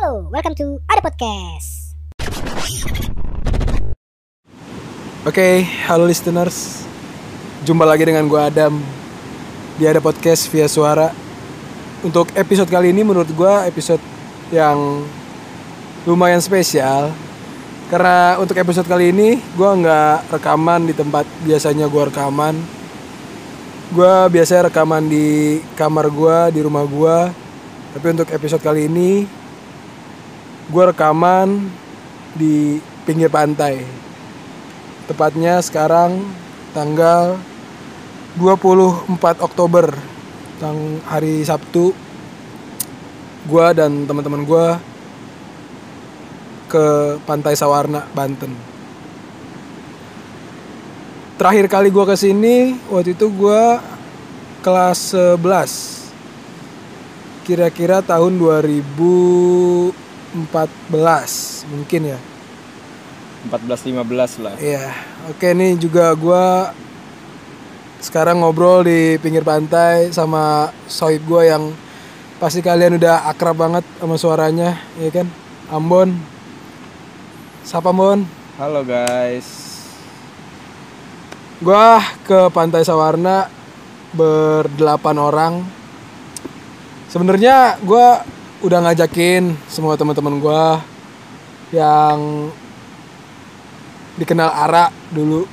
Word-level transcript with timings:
Halo, 0.00 0.32
welcome 0.32 0.56
to 0.56 0.80
Ada 0.88 1.04
Podcast. 1.04 1.92
Oke, 5.28 5.60
halo 5.84 6.08
listeners. 6.08 6.88
Jumpa 7.68 7.84
lagi 7.84 8.08
dengan 8.08 8.24
gue 8.24 8.40
Adam 8.40 8.80
di 9.76 9.84
Ada 9.84 10.00
Podcast 10.00 10.48
via 10.48 10.72
suara. 10.72 11.12
Untuk 12.00 12.32
episode 12.32 12.72
kali 12.72 12.96
ini 12.96 13.04
menurut 13.04 13.28
gue 13.28 13.54
episode 13.68 14.00
yang 14.48 15.04
lumayan 16.08 16.40
spesial 16.40 17.12
karena 17.92 18.40
untuk 18.40 18.56
episode 18.56 18.88
kali 18.88 19.12
ini 19.12 19.36
gue 19.36 19.68
nggak 19.84 20.32
rekaman 20.32 20.88
di 20.88 20.96
tempat 20.96 21.28
biasanya 21.44 21.92
gue 21.92 22.02
rekaman. 22.08 22.56
Gue 23.92 24.12
biasanya 24.32 24.72
rekaman 24.72 25.12
di 25.12 25.60
kamar 25.76 26.08
gue 26.08 26.56
di 26.56 26.60
rumah 26.64 26.88
gue. 26.88 27.18
Tapi 27.92 28.06
untuk 28.16 28.32
episode 28.32 28.64
kali 28.64 28.88
ini 28.88 29.39
gue 30.70 30.84
rekaman 30.94 31.66
di 32.38 32.78
pinggir 33.02 33.26
pantai. 33.26 33.82
Tepatnya 35.10 35.58
sekarang 35.58 36.22
tanggal 36.70 37.34
24 38.38 39.42
Oktober 39.42 39.90
tang 40.62 41.02
hari 41.10 41.42
Sabtu. 41.42 41.90
Gua 43.50 43.74
dan 43.74 44.06
teman-teman 44.06 44.46
gua 44.46 44.78
ke 46.70 47.18
Pantai 47.26 47.58
Sawarna 47.58 48.06
Banten. 48.14 48.54
Terakhir 51.40 51.66
kali 51.66 51.88
gua 51.90 52.04
ke 52.06 52.14
sini 52.14 52.78
waktu 52.92 53.16
itu 53.18 53.26
gua 53.32 53.80
kelas 54.60 55.16
11 55.40 56.12
kira-kira 57.48 58.04
tahun 58.04 58.36
2014 60.34 61.70
mungkin 61.74 62.02
ya 62.14 62.18
14-15 63.50 64.44
lah 64.44 64.54
Iya, 64.60 64.92
oke 65.32 65.48
nih 65.56 65.80
juga 65.80 66.12
gua 66.12 66.76
sekarang 68.00 68.40
ngobrol 68.40 68.84
di 68.84 69.16
pinggir 69.20 69.44
pantai 69.44 70.12
sama 70.12 70.72
sohib 70.88 71.24
gua 71.24 71.48
yang 71.48 71.72
pasti 72.36 72.60
kalian 72.60 72.96
udah 73.00 73.28
akrab 73.28 73.56
banget 73.56 73.84
sama 74.00 74.16
suaranya, 74.16 74.76
ya 74.96 75.12
kan? 75.12 75.28
Ambon. 75.68 76.16
Siapa 77.64 77.92
Ambon? 77.92 78.24
Halo 78.56 78.84
guys 78.84 79.46
Gua 81.60 82.00
ke 82.24 82.48
Pantai 82.52 82.84
Sawarna 82.88 83.52
berdelapan 84.16 85.16
orang. 85.20 85.54
Sebenarnya 87.12 87.76
gua 87.84 88.24
udah 88.60 88.78
ngajakin 88.84 89.56
semua 89.66 89.96
teman-teman 89.96 90.36
gua 90.40 90.84
yang 91.72 92.50
dikenal 94.20 94.50
Ara 94.52 94.92
dulu. 95.12 95.48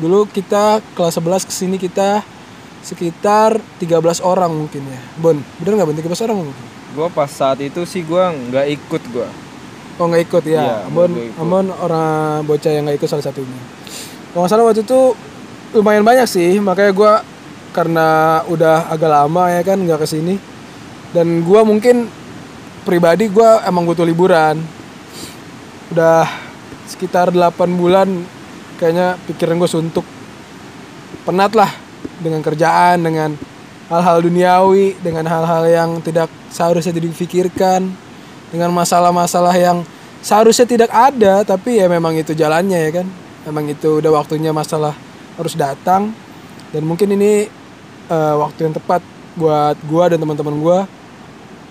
Dulu 0.00 0.24
kita 0.30 0.80
kelas 0.96 1.20
11 1.20 1.48
ke 1.48 1.52
sini 1.52 1.76
kita 1.76 2.24
sekitar 2.80 3.60
13 3.78 4.24
orang 4.24 4.50
mungkin 4.50 4.82
ya. 4.88 5.00
Bon, 5.20 5.36
bener 5.60 5.72
nggak 5.76 5.88
Bon? 5.88 5.98
13 6.16 6.24
orang 6.24 6.36
mungkin? 6.40 6.66
Gue 6.92 7.08
pas 7.12 7.28
saat 7.28 7.60
itu 7.60 7.84
sih 7.84 8.04
gue 8.04 8.24
nggak 8.52 8.66
ikut 8.68 9.02
gue 9.12 9.28
Oh 10.00 10.08
nggak 10.08 10.24
ikut 10.24 10.44
ya? 10.48 10.88
Nggak 10.88 11.08
ikut. 11.14 11.40
Ambon 11.40 11.66
orang 11.68 12.42
bocah 12.48 12.72
yang 12.72 12.88
nggak 12.88 12.96
ikut 12.96 13.08
salah 13.10 13.24
satunya. 13.24 13.60
Kalau 14.32 14.44
nggak 14.44 14.52
salah 14.52 14.64
waktu 14.64 14.82
itu 14.88 15.00
lumayan 15.76 16.04
banyak 16.04 16.24
sih, 16.24 16.56
makanya 16.60 16.92
gua 16.96 17.12
karena 17.76 18.40
udah 18.48 18.88
agak 18.88 19.08
lama 19.08 19.48
ya 19.52 19.60
kan 19.64 19.80
nggak 19.80 20.00
ke 20.04 20.06
sini 20.08 20.36
dan 21.16 21.44
gua 21.44 21.64
mungkin 21.64 22.08
pribadi 22.82 23.30
gua 23.30 23.62
emang 23.66 23.86
butuh 23.86 24.06
liburan. 24.06 24.58
Udah 25.92 26.26
sekitar 26.88 27.30
8 27.30 27.56
bulan 27.78 28.08
kayaknya 28.76 29.14
pikiran 29.30 29.56
gue 29.58 29.70
suntuk. 29.70 30.06
Penat 31.22 31.54
lah 31.54 31.70
dengan 32.18 32.42
kerjaan, 32.42 32.98
dengan 32.98 33.38
hal-hal 33.86 34.18
duniawi, 34.26 34.98
dengan 34.98 35.26
hal-hal 35.30 35.62
yang 35.70 35.90
tidak 36.02 36.26
seharusnya 36.50 36.96
dipikirkan, 36.98 37.86
dengan 38.50 38.70
masalah-masalah 38.74 39.54
yang 39.54 39.86
seharusnya 40.18 40.66
tidak 40.66 40.90
ada, 40.90 41.46
tapi 41.46 41.78
ya 41.78 41.86
memang 41.86 42.18
itu 42.18 42.34
jalannya 42.34 42.78
ya 42.78 42.90
kan. 43.02 43.06
Memang 43.46 43.70
itu 43.70 43.98
udah 43.98 44.10
waktunya 44.22 44.54
masalah 44.54 44.94
harus 45.38 45.54
datang 45.58 46.14
dan 46.70 46.82
mungkin 46.86 47.10
ini 47.14 47.46
eh, 48.08 48.34
waktu 48.38 48.70
yang 48.70 48.74
tepat 48.74 49.02
buat 49.34 49.76
gua 49.88 50.12
dan 50.12 50.18
teman-teman 50.20 50.56
gua 50.60 50.78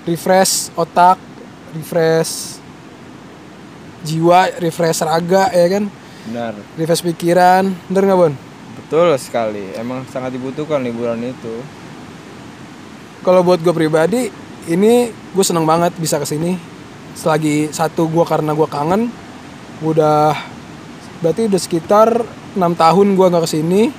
refresh 0.06 0.74
otak, 0.74 1.18
refresh 1.74 2.58
jiwa, 4.02 4.50
refresh 4.58 5.06
raga 5.06 5.54
ya 5.54 5.68
kan, 5.78 5.86
Benar 6.30 6.54
refresh 6.78 7.02
pikiran, 7.06 7.74
bener 7.90 8.04
nggak 8.06 8.20
Bon? 8.20 8.34
Betul 8.72 9.12
sekali 9.20 9.76
Emang 9.76 10.08
sangat 10.08 10.32
dibutuhkan 10.32 10.80
liburan 10.80 11.20
itu 11.24 11.60
Kalau 13.22 13.46
buat 13.46 13.62
gue 13.62 13.70
pribadi, 13.70 14.34
ini 14.66 15.14
gue 15.14 15.46
seneng 15.46 15.62
banget 15.62 15.94
bisa 16.02 16.18
ke 16.18 16.26
sini. 16.26 16.58
Selagi 17.14 17.70
satu 17.70 18.10
gue 18.10 18.26
karena 18.26 18.58
gue 18.58 18.66
kangen, 18.66 19.14
gua 19.78 19.92
udah 19.94 20.34
berarti 21.22 21.46
udah 21.46 21.62
sekitar 21.62 22.10
enam 22.58 22.74
tahun 22.74 23.14
gue 23.14 23.28
nggak 23.30 23.46
ke 23.46 23.52
sini. 23.54 23.94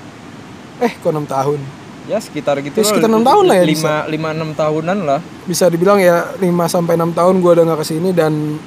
Eh, 0.83 0.93
kok 0.99 1.15
enam 1.15 1.23
tahun? 1.23 1.82
Ya 2.11 2.19
sekitar 2.19 2.59
gitu 2.65 2.75
Ya, 2.79 2.85
sekitar 2.87 3.07
enam 3.07 3.23
tahun 3.23 3.45
lah 3.47 3.57
ya, 3.63 3.65
Lima, 3.67 3.97
lima 4.11 4.29
enam 4.35 4.51
tahunan 4.53 4.99
lah 5.07 5.21
Bisa 5.47 5.71
dibilang 5.71 6.03
ya 6.03 6.35
5 6.39 6.43
sampai 6.67 6.99
enam 6.99 7.15
tahun 7.15 7.39
gue 7.39 7.51
udah 7.55 7.65
nggak 7.69 7.81
ke 7.83 7.87
sini 7.87 8.11
dan 8.11 8.59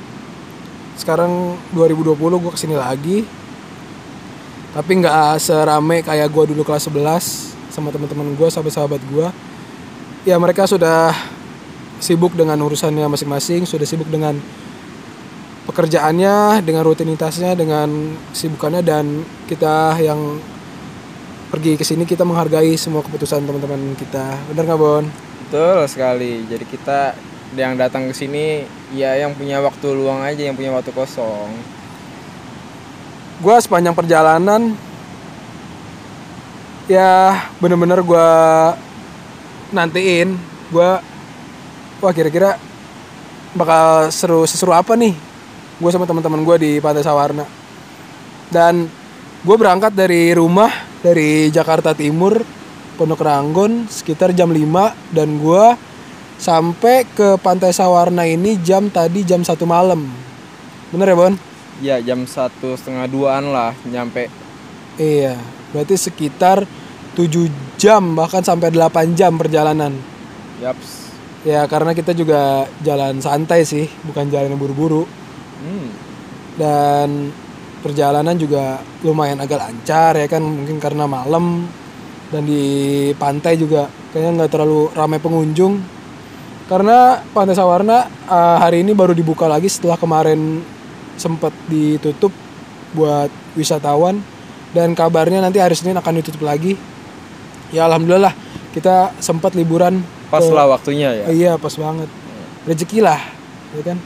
sekarang 0.96 1.60
2020 1.76 2.16
gue 2.16 2.52
ke 2.56 2.60
sini 2.60 2.76
lagi. 2.76 3.28
Tapi 4.76 4.92
nggak 5.04 5.40
serame 5.40 6.04
kayak 6.04 6.28
gue 6.32 6.44
dulu 6.56 6.64
kelas 6.64 6.88
11 6.92 7.72
sama 7.72 7.92
teman-teman 7.92 8.36
gue, 8.36 8.48
sahabat-sahabat 8.48 9.02
gue. 9.08 9.28
Ya 10.28 10.40
mereka 10.40 10.68
sudah 10.68 11.12
sibuk 12.00 12.36
dengan 12.36 12.60
urusannya 12.60 13.08
masing-masing, 13.08 13.64
sudah 13.68 13.88
sibuk 13.88 14.08
dengan 14.08 14.36
pekerjaannya, 15.68 16.64
dengan 16.64 16.84
rutinitasnya, 16.84 17.56
dengan 17.56 18.16
sibukannya 18.36 18.82
dan 18.84 19.24
kita 19.48 20.00
yang 20.00 20.40
pergi 21.56 21.80
ke 21.80 21.88
sini 21.88 22.04
kita 22.04 22.28
menghargai 22.28 22.76
semua 22.76 23.00
keputusan 23.00 23.48
teman-teman 23.48 23.96
kita. 23.96 24.36
Benar 24.52 24.68
nggak 24.68 24.80
Bon? 24.80 25.08
Betul 25.46 25.88
sekali 25.88 26.44
Jadi 26.52 26.66
kita 26.68 27.16
yang 27.56 27.80
datang 27.80 28.10
ke 28.10 28.14
sini 28.18 28.66
Ya 28.92 29.14
yang 29.16 29.38
punya 29.38 29.62
waktu 29.62 29.94
luang 29.94 30.26
aja 30.26 30.42
Yang 30.42 30.58
punya 30.58 30.72
waktu 30.74 30.92
kosong 30.92 31.54
Gua 33.40 33.62
sepanjang 33.62 33.94
perjalanan 33.94 34.76
ya 36.86 37.50
bener-bener 37.58 37.98
gua 38.06 38.30
nantiin 39.74 40.38
gua 40.70 41.02
wah 41.98 42.14
kira-kira 42.14 42.62
bakal 43.58 44.14
seru 44.14 44.46
seseru 44.46 44.70
apa 44.70 44.94
nih 44.94 45.18
gue 45.82 45.90
sama 45.90 46.06
teman-teman 46.06 46.46
gue 46.46 46.56
di 46.62 46.72
Pantai 46.78 47.02
Sawarna 47.02 47.42
dan 48.54 48.86
gue 49.42 49.56
berangkat 49.58 49.98
dari 49.98 50.30
rumah 50.38 50.70
dari 51.06 51.54
Jakarta 51.54 51.94
Timur 51.94 52.42
Pondok 52.98 53.22
Ranggon 53.22 53.86
sekitar 53.86 54.34
jam 54.34 54.50
5 54.50 55.14
dan 55.14 55.38
gue 55.38 55.66
sampai 56.42 57.06
ke 57.06 57.38
Pantai 57.38 57.70
Sawarna 57.70 58.26
ini 58.26 58.58
jam 58.66 58.90
tadi 58.90 59.22
jam 59.22 59.46
satu 59.46 59.70
malam 59.70 60.10
bener 60.90 61.14
ya 61.14 61.18
Bon? 61.18 61.34
Ya 61.84 61.96
jam 62.02 62.26
satu 62.26 62.74
setengah 62.74 63.06
duaan 63.06 63.54
lah 63.54 63.78
Nyampe 63.86 64.46
Iya, 64.96 65.36
berarti 65.76 66.00
sekitar 66.00 66.64
7 67.20 67.52
jam 67.76 68.16
bahkan 68.16 68.40
sampai 68.40 68.72
8 68.72 69.12
jam 69.12 69.36
perjalanan. 69.36 69.92
Yaps 70.64 71.12
Ya 71.44 71.68
karena 71.70 71.94
kita 71.94 72.16
juga 72.16 72.66
jalan 72.82 73.22
santai 73.22 73.68
sih, 73.68 73.86
bukan 74.08 74.32
jalan 74.34 74.56
yang 74.56 74.58
buru-buru. 74.58 75.06
hmm. 75.62 75.88
Dan 76.56 77.30
perjalanan 77.86 78.34
juga 78.34 78.82
lumayan 79.06 79.38
agak 79.38 79.62
lancar 79.62 80.18
ya 80.18 80.26
kan, 80.26 80.42
mungkin 80.42 80.82
karena 80.82 81.06
malam 81.06 81.70
dan 82.34 82.42
di 82.42 83.14
pantai 83.14 83.54
juga 83.54 83.86
kayaknya 84.10 84.42
nggak 84.42 84.52
terlalu 84.52 84.90
ramai 84.98 85.22
pengunjung. 85.22 85.78
Karena 86.66 87.22
Pantai 87.22 87.54
Sawarna 87.54 88.10
eh, 88.10 88.58
hari 88.58 88.82
ini 88.82 88.98
baru 88.98 89.14
dibuka 89.14 89.46
lagi 89.46 89.70
setelah 89.70 90.02
kemarin 90.02 90.66
sempat 91.14 91.54
ditutup 91.70 92.34
buat 92.98 93.30
wisatawan 93.54 94.18
dan 94.74 94.98
kabarnya 94.98 95.46
nanti 95.46 95.62
hari 95.62 95.78
Senin 95.78 95.94
akan 96.02 96.26
ditutup 96.26 96.42
lagi. 96.42 96.74
Ya 97.70 97.86
alhamdulillah 97.86 98.34
kita 98.74 99.14
sempat 99.22 99.54
liburan 99.54 100.02
Pas 100.34 100.42
ke- 100.42 100.52
lah 100.52 100.66
waktunya 100.66 101.14
ya 101.14 101.26
Iya 101.30 101.54
pas 101.62 101.78
banget 101.78 102.10
rezeki 102.66 103.06
lah, 103.06 103.22
ya 103.78 103.82
kan. 103.86 103.98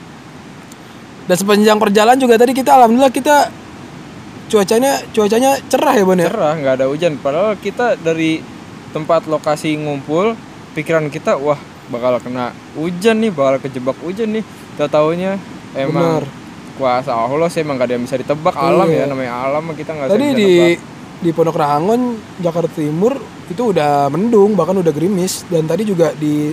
Dan 1.31 1.35
sepanjang 1.39 1.79
perjalanan 1.79 2.19
juga 2.19 2.35
tadi 2.35 2.51
kita 2.51 2.75
alhamdulillah 2.75 3.13
kita 3.15 3.47
cuacanya 4.49 4.91
cuacanya 5.09 5.51
cerah 5.65 5.93
ya 5.93 6.03
Bon 6.03 6.17
ya. 6.17 6.27
cerah 6.27 6.53
nggak 6.55 6.73
ada 6.75 6.85
hujan 6.89 7.15
padahal 7.15 7.53
kita 7.55 7.95
dari 7.95 8.41
tempat 8.89 9.25
lokasi 9.25 9.77
ngumpul 9.77 10.33
pikiran 10.73 11.07
kita 11.07 11.37
wah 11.37 11.57
bakal 11.87 12.17
kena 12.17 12.49
hujan 12.73 13.21
nih 13.21 13.29
bakal 13.29 13.61
kejebak 13.61 13.97
hujan 14.01 14.33
nih 14.33 14.43
kita 14.73 14.89
taunya 14.89 15.37
emang 15.73 16.21
Bener. 16.21 16.25
kuasa 16.75 17.11
Allah 17.11 17.45
sih 17.47 17.61
emang 17.61 17.75
gak 17.75 17.87
ada 17.87 17.93
yang 17.95 18.05
bisa 18.05 18.15
ditebak 18.15 18.55
alam 18.55 18.87
Iya. 18.87 19.05
ya 19.05 19.05
namanya 19.05 19.33
alam 19.43 19.63
kita 19.73 19.91
nggak 19.91 20.07
Tadi 20.09 20.27
di 20.33 20.51
di 21.19 21.35
Pondok 21.35 21.59
Rangon, 21.59 22.15
Jakarta 22.39 22.71
Timur 22.71 23.11
itu 23.51 23.75
udah 23.75 24.07
mendung, 24.07 24.55
bahkan 24.55 24.79
udah 24.79 24.87
gerimis 24.87 25.43
dan 25.51 25.67
tadi 25.67 25.83
juga 25.83 26.15
di 26.15 26.47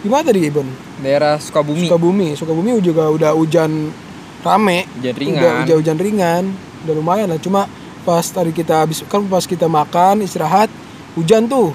di 0.00 0.08
mana 0.08 0.24
tadi 0.24 0.40
Ibon? 0.40 0.68
daerah 1.04 1.36
Sukabumi 1.36 1.84
Sukabumi. 1.84 2.28
Sukabumi 2.32 2.80
juga 2.80 3.12
udah 3.12 3.36
hujan 3.36 3.92
rame. 4.40 4.88
hujan 4.96 5.14
ringan 5.14 5.36
Udah 5.36 5.52
hujan, 5.60 5.76
hujan 5.84 5.98
ringan. 6.00 6.44
Udah 6.84 6.94
lumayan 6.94 7.26
lah. 7.26 7.40
Cuma 7.40 7.66
pas 8.04 8.22
tadi 8.22 8.52
kita 8.52 8.84
habis 8.84 9.00
kan 9.04 9.24
pas 9.24 9.42
kita 9.42 9.64
makan 9.64 10.20
istirahat 10.20 10.68
hujan 11.14 11.48
tuh. 11.48 11.72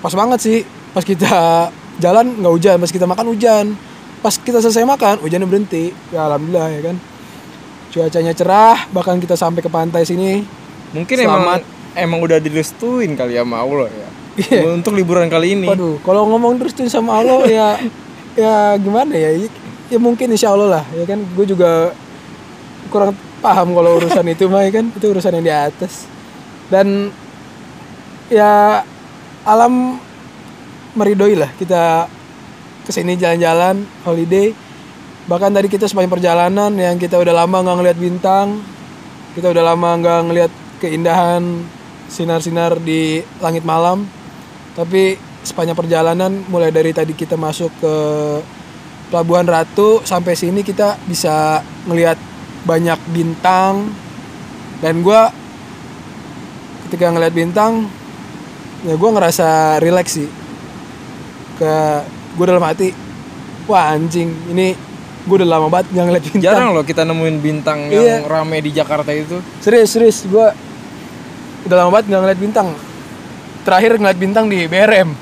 Pas 0.00 0.12
banget 0.12 0.38
sih. 0.40 0.58
Pas 0.90 1.04
kita 1.04 1.68
jalan 2.04 2.40
nggak 2.40 2.52
hujan, 2.52 2.76
pas 2.76 2.90
kita 2.90 3.04
makan 3.04 3.26
hujan. 3.30 3.66
Pas 4.20 4.34
kita 4.34 4.60
selesai 4.60 4.84
makan 4.84 5.20
hujannya 5.20 5.46
berhenti. 5.46 5.92
Ya 6.10 6.26
alhamdulillah 6.26 6.68
ya 6.72 6.80
kan. 6.82 6.96
Cuacanya 7.90 8.32
cerah, 8.32 8.86
bahkan 8.90 9.18
kita 9.18 9.34
sampai 9.34 9.60
ke 9.60 9.68
pantai 9.68 10.06
sini. 10.06 10.46
mungkin 10.90 11.22
Selamat. 11.22 11.62
emang 11.62 11.62
emang 11.94 12.18
udah 12.18 12.42
direstuin 12.42 13.14
kali 13.14 13.38
ya 13.38 13.46
sama 13.46 13.62
Allah 13.62 13.86
ya 13.86 14.08
Iya. 14.38 14.60
untuk 14.78 14.94
liburan 14.94 15.30
kali 15.30 15.54
ini 15.54 15.70
Waduh, 15.70 16.02
kalau 16.02 16.26
ngomong 16.26 16.58
terus 16.58 16.74
sama 16.90 17.22
Allah 17.22 17.46
ya 17.50 17.66
ya 18.34 18.74
gimana 18.74 19.14
ya? 19.14 19.38
Ya 19.86 19.98
mungkin 19.98 20.30
insya 20.30 20.50
Allah 20.54 20.82
lah, 20.82 20.84
ya 20.94 21.02
kan. 21.02 21.18
Gue 21.34 21.46
juga 21.46 21.94
kurang 22.90 23.14
paham 23.40 23.72
kalau 23.72 23.98
urusan 23.98 24.24
itu 24.30 24.46
mah 24.46 24.64
kan. 24.70 24.86
Itu 24.92 25.10
urusan 25.10 25.40
yang 25.40 25.44
di 25.44 25.52
atas. 25.52 26.06
Dan 26.70 27.10
ya 28.30 28.84
alam 29.42 29.98
meridoi 30.94 31.34
lah 31.34 31.50
kita 31.58 32.06
ke 32.86 32.90
sini 32.92 33.18
jalan-jalan 33.18 33.82
holiday. 34.06 34.54
Bahkan 35.26 35.50
tadi 35.52 35.68
kita 35.68 35.90
sepanjang 35.90 36.14
perjalanan 36.20 36.72
yang 36.76 36.96
kita 36.96 37.18
udah 37.18 37.34
lama 37.34 37.62
nggak 37.62 37.76
ngeliat 37.80 37.98
bintang, 37.98 38.62
kita 39.34 39.52
udah 39.52 39.62
lama 39.74 39.88
nggak 40.00 40.20
ngeliat 40.26 40.52
keindahan 40.80 41.42
sinar-sinar 42.10 42.82
di 42.82 43.22
langit 43.38 43.62
malam 43.62 44.02
tapi 44.74 45.14
sepanjang 45.46 45.78
perjalanan 45.78 46.42
mulai 46.50 46.74
dari 46.74 46.90
tadi 46.90 47.14
kita 47.14 47.38
masuk 47.38 47.70
ke 47.78 47.94
Pelabuhan 49.10 49.46
Ratu 49.46 50.02
sampai 50.06 50.38
sini 50.38 50.62
kita 50.62 50.94
bisa 51.06 51.62
ngelihat 51.86 52.14
banyak 52.64 53.00
bintang. 53.10 53.92
Dan 54.80 55.04
gua 55.04 55.28
ketika 56.88 57.12
ngelihat 57.12 57.34
bintang 57.36 57.86
ya 58.82 58.96
gua 58.96 59.10
ngerasa 59.14 59.78
rileks 59.78 60.16
sih. 60.16 60.28
Ke 61.60 62.00
gue 62.30 62.44
dalam 62.46 62.64
hati 62.64 62.94
wah 63.68 63.92
anjing 63.92 64.32
ini 64.48 64.72
gue 65.20 65.36
udah 65.36 65.44
lama 65.44 65.68
banget 65.68 65.92
nggak 65.92 66.04
ngeliat 66.08 66.24
bintang. 66.24 66.42
Jarang 66.48 66.68
loh 66.72 66.80
kita 66.80 67.04
nemuin 67.04 67.36
bintang 67.38 67.78
Iya. 67.92 68.24
yang 68.24 68.24
rame 68.24 68.64
di 68.64 68.70
Jakarta 68.72 69.12
itu. 69.12 69.36
Serius 69.60 69.92
serius 69.92 70.24
gue 70.24 70.46
udah 71.68 71.76
lama 71.76 71.90
banget 71.92 72.08
nggak 72.08 72.22
ngeliat 72.24 72.40
bintang. 72.40 72.68
Terakhir 73.60 74.00
ngeliat 74.00 74.16
bintang 74.16 74.48
di 74.48 74.64
BRM 74.64 75.12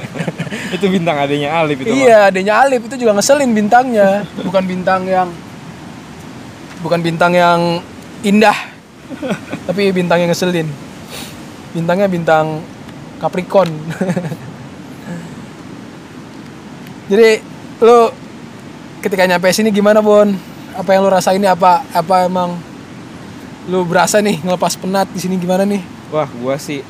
itu 0.80 0.86
bintang 0.88 1.20
adanya 1.20 1.60
Alif 1.60 1.84
itu 1.84 1.92
iya 1.92 2.32
adanya 2.32 2.64
Alif 2.64 2.88
itu 2.88 2.96
juga 2.96 3.12
ngeselin 3.20 3.52
bintangnya. 3.52 4.24
Bukan 4.40 4.64
bintang 4.64 5.04
yang 5.04 5.28
bukan 6.80 7.00
bintang 7.00 7.32
yang 7.36 7.80
indah 8.24 8.56
tapi 9.66 9.92
bintang 9.94 10.18
yang 10.22 10.30
ngeselin. 10.30 10.68
Bintangnya 11.76 12.08
bintang 12.10 12.64
Capricorn. 13.22 13.70
Jadi 17.10 17.38
lo 17.80 18.10
ketika 19.00 19.28
nyampe 19.28 19.52
sini 19.54 19.70
gimana 19.70 20.02
Bon? 20.02 20.26
Apa 20.74 20.92
yang 20.92 21.06
lo 21.06 21.10
rasain 21.12 21.38
ini 21.38 21.48
apa 21.48 21.86
apa 21.94 22.26
emang 22.26 22.58
lu 23.66 23.82
berasa 23.86 24.18
nih 24.22 24.42
ngelepas 24.42 24.74
penat 24.78 25.06
di 25.14 25.20
sini 25.22 25.38
gimana 25.38 25.62
nih? 25.64 25.82
Wah, 26.10 26.28
gua 26.42 26.58
sih 26.58 26.82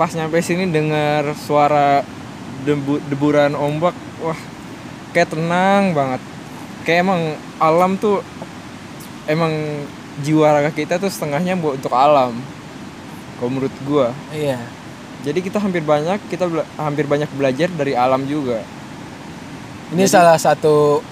pas 0.00 0.08
nyampe 0.16 0.40
sini 0.40 0.64
dengar 0.72 1.36
suara 1.36 2.00
debu, 2.64 3.04
deburan 3.12 3.52
ombak, 3.52 3.92
wah 4.24 4.40
kayak 5.12 5.36
tenang 5.36 5.92
banget. 5.92 6.24
Kayak 6.88 7.04
emang 7.04 7.20
alam 7.60 8.00
tuh 8.00 8.24
emang 9.24 9.52
jiwa 10.20 10.52
raga 10.52 10.70
kita 10.70 10.96
tuh 10.96 11.08
setengahnya 11.08 11.56
buat 11.56 11.80
untuk 11.80 11.92
alam. 11.92 12.36
Kalau 13.36 13.50
menurut 13.50 13.72
gua. 13.84 14.12
iya 14.30 14.60
Jadi 15.20 15.40
kita 15.40 15.60
hampir 15.60 15.80
banyak 15.80 16.16
kita 16.28 16.48
bela- 16.48 16.68
hampir 16.76 17.04
banyak 17.04 17.28
belajar 17.32 17.68
dari 17.68 17.92
alam 17.92 18.24
juga. 18.24 18.60
ini 19.90 20.06
salah 20.06 20.38
satu 20.38 21.02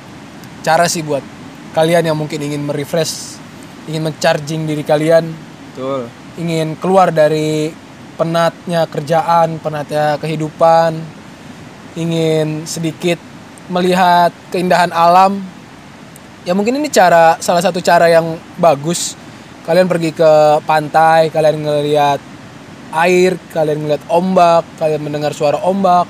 cara 0.63 0.87
sih 0.87 1.03
buat 1.03 1.21
kalian 1.75 2.07
yang 2.07 2.17
mungkin 2.17 2.39
ingin 2.39 2.63
merefresh 2.63 3.35
ingin 3.85 4.07
mencharging 4.07 4.65
diri 4.65 4.87
kalian 4.87 5.35
Betul. 5.75 6.07
ingin 6.39 6.79
keluar 6.79 7.11
dari 7.11 7.75
penatnya 8.15 8.87
kerjaan, 8.87 9.59
penatnya 9.59 10.15
kehidupan, 10.19 10.95
ingin 11.95 12.63
sedikit 12.65 13.19
melihat 13.67 14.31
keindahan 14.51 14.91
alam. 14.91 15.39
Ya 16.49 16.57
mungkin 16.57 16.81
ini 16.81 16.89
cara 16.89 17.37
salah 17.45 17.61
satu 17.61 17.85
cara 17.85 18.09
yang 18.09 18.41
bagus. 18.57 19.13
Kalian 19.69 19.85
pergi 19.85 20.17
ke 20.17 20.65
pantai, 20.65 21.29
kalian 21.29 21.61
ngelihat 21.61 22.17
air, 22.97 23.37
kalian 23.53 23.85
ngelihat 23.85 24.01
ombak, 24.09 24.65
kalian 24.81 25.05
mendengar 25.05 25.37
suara 25.37 25.61
ombak, 25.61 26.09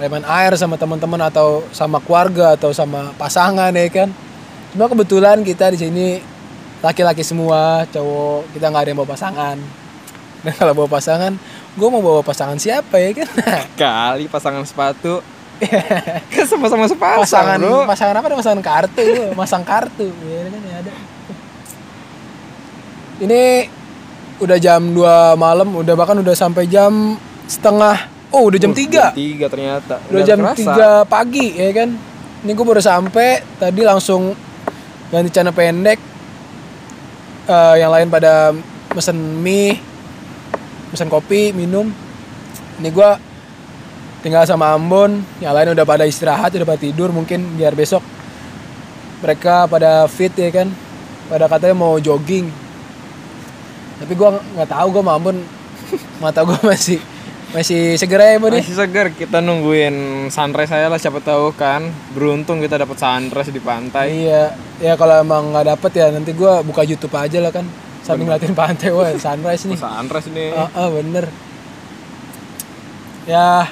kalian 0.00 0.16
main 0.16 0.24
air 0.24 0.56
sama 0.56 0.80
teman-teman 0.80 1.20
atau 1.28 1.60
sama 1.76 2.00
keluarga 2.00 2.56
atau 2.56 2.72
sama 2.72 3.12
pasangan 3.20 3.68
ya 3.76 3.84
kan. 3.92 4.08
Cuma 4.72 4.88
kebetulan 4.88 5.44
kita 5.44 5.68
di 5.76 5.78
sini 5.84 6.06
laki-laki 6.80 7.20
semua 7.20 7.84
cowok 7.92 8.56
kita 8.56 8.72
nggak 8.72 8.80
ada 8.80 8.88
yang 8.88 8.98
bawa 9.04 9.12
pasangan 9.12 9.56
dan 10.40 10.52
kalau 10.58 10.72
bawa 10.72 10.88
pasangan 10.88 11.36
gue 11.76 11.88
mau 11.92 12.00
bawa 12.00 12.24
pasangan 12.24 12.56
siapa 12.56 12.96
ya 12.96 13.12
kan 13.12 13.28
Kali 13.76 14.24
pasangan 14.32 14.64
sepatu. 14.64 15.20
Kan 16.30 16.44
sama-sama 16.44 16.84
sepasang, 16.84 17.20
pasangan 17.20 17.58
Bro. 17.58 17.84
pasangan 17.84 18.14
apa? 18.16 18.26
Pasangan 18.32 18.62
kartu 18.62 19.04
masang 19.34 19.62
kartu. 19.62 20.08
Ya 20.24 20.38
kan 20.44 20.60
ya 20.62 20.76
ada. 20.80 20.92
Ini 23.20 23.42
udah 24.40 24.56
jam 24.56 24.80
2 24.90 25.04
malam 25.36 25.68
udah 25.76 25.92
bahkan 25.92 26.16
udah 26.16 26.32
sampai 26.32 26.64
jam 26.64 27.16
setengah. 27.44 28.08
Oh 28.30 28.48
udah 28.48 28.56
jam 28.56 28.70
Uh, 28.70 28.78
3 28.78 28.88
Jam 28.88 29.12
3 29.12 29.52
ternyata. 29.52 29.94
udah 30.08 30.22
jam 30.22 30.38
kerasa. 30.40 31.04
3 31.04 31.12
pagi 31.12 31.46
ya 31.52 31.70
kan? 31.74 31.88
Ini 32.40 32.50
gue 32.50 32.64
baru 32.64 32.80
sampai 32.80 33.28
tadi 33.58 33.84
langsung 33.84 34.32
ganti 35.10 35.28
celana 35.28 35.52
pendek. 35.52 36.00
Eh, 37.44 37.74
yang 37.76 37.90
lain 37.90 38.08
pada 38.08 38.54
mesen 38.90 39.18
mie 39.42 39.76
mesen 40.88 41.12
kopi 41.12 41.52
minum. 41.52 41.92
Ini 42.80 42.88
gue 42.88 43.10
tinggal 44.20 44.44
sama 44.44 44.76
Ambon 44.76 45.24
yang 45.40 45.56
lain 45.56 45.72
udah 45.72 45.84
pada 45.88 46.04
istirahat 46.04 46.52
udah 46.52 46.68
pada 46.68 46.80
tidur 46.80 47.08
mungkin 47.12 47.56
biar 47.56 47.72
besok 47.72 48.04
mereka 49.20 49.68
pada 49.68 50.04
fit 50.08 50.32
ya 50.36 50.48
kan 50.52 50.68
pada 51.28 51.48
katanya 51.48 51.76
mau 51.76 51.96
jogging 51.96 52.48
tapi 54.00 54.12
gue 54.16 54.28
nggak 54.56 54.70
tahu 54.70 54.86
gue 54.92 55.02
sama 55.04 55.12
Ambon 55.16 55.36
mata 56.22 56.40
gue 56.44 56.58
masih 56.64 57.00
masih 57.50 57.98
segera 57.98 58.30
ya 58.30 58.38
ya? 58.38 58.62
Masih 58.62 58.78
segar 58.78 59.10
kita 59.10 59.42
nungguin 59.42 60.30
sunrise 60.30 60.70
saya 60.70 60.86
lah 60.86 61.02
siapa 61.02 61.18
tahu 61.18 61.50
kan 61.58 61.82
beruntung 62.14 62.62
kita 62.62 62.78
dapat 62.78 62.94
sunrise 62.94 63.50
di 63.50 63.58
pantai. 63.58 64.22
Iya, 64.22 64.54
ya 64.78 64.94
kalau 64.94 65.18
emang 65.18 65.50
nggak 65.50 65.66
dapet 65.74 65.98
ya 65.98 66.14
nanti 66.14 66.30
gua 66.30 66.62
buka 66.62 66.86
YouTube 66.86 67.10
aja 67.18 67.42
lah 67.42 67.50
kan 67.50 67.66
sambil 68.06 68.30
ngeliatin 68.30 68.54
pantai 68.54 68.94
wah 68.94 69.10
sunrise 69.18 69.66
nih. 69.66 69.78
Oh, 69.82 69.82
sunrise 69.98 70.28
ini. 70.30 70.46
Ah, 70.54 70.70
ah, 70.78 70.88
bener. 70.94 71.24
Ya 73.26 73.66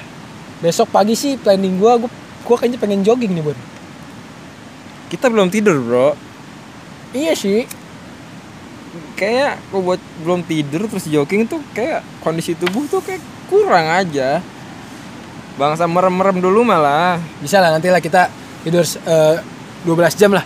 besok 0.59 0.91
pagi 0.91 1.15
sih 1.15 1.39
planning 1.39 1.79
gua, 1.79 1.99
gua, 1.99 2.11
gua 2.43 2.55
kayaknya 2.59 2.79
pengen 2.79 3.01
jogging 3.03 3.31
nih 3.35 3.43
Bon. 3.43 3.57
Kita 5.09 5.25
belum 5.25 5.49
tidur, 5.49 5.81
Bro. 5.81 6.13
Iya 7.17 7.33
sih. 7.33 7.65
Kayak 9.17 9.57
kok 9.73 9.81
buat 9.81 10.01
belum 10.21 10.45
tidur 10.45 10.85
terus 10.85 11.09
jogging 11.09 11.49
tuh 11.49 11.61
kayak 11.73 12.05
kondisi 12.21 12.53
tubuh 12.53 12.85
tuh 12.85 13.01
kayak 13.01 13.21
kurang 13.49 13.89
aja. 13.89 14.37
Bangsa 15.57 15.89
merem-merem 15.89 16.37
dulu 16.37 16.61
malah. 16.61 17.17
Bisa 17.41 17.57
lah 17.57 17.73
nanti 17.73 17.89
lah 17.89 17.99
kita 17.99 18.29
tidur 18.61 18.85
eh, 18.85 19.35
12 19.83 20.19
jam 20.19 20.31
lah. 20.37 20.45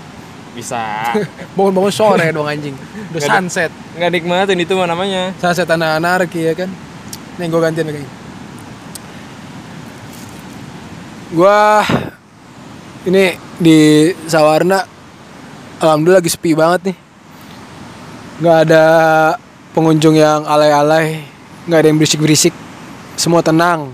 Bisa. 0.55 1.11
Bangun-bangun 1.59 1.93
sore 1.93 2.31
dong 2.31 2.47
anjing. 2.47 2.73
Udah 3.11 3.21
sunset. 3.21 3.69
Nggak 3.99 4.09
nikmatin 4.15 4.57
itu 4.63 4.73
mah 4.79 4.87
namanya. 4.87 5.35
Sunset 5.43 5.67
anak 5.67 5.99
anarki 5.99 6.47
ya 6.47 6.53
kan. 6.55 6.71
Nih 7.35 7.51
gua 7.51 7.67
gantian 7.67 7.91
lagi. 7.91 8.22
Gua 11.33 11.81
ini 13.09 13.33
di 13.57 14.05
Sawarna 14.29 14.85
alhamdulillah 15.81 16.21
lagi 16.21 16.29
sepi 16.29 16.53
banget 16.53 16.93
nih. 16.93 16.97
nggak 18.33 18.57
ada 18.69 18.85
pengunjung 19.73 20.13
yang 20.13 20.45
alay-alay, 20.45 21.25
nggak 21.65 21.79
ada 21.81 21.87
yang 21.89 21.97
berisik-berisik. 21.97 22.53
Semua 23.17 23.41
tenang. 23.41 23.89